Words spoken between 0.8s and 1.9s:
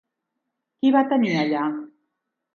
va tenir allà?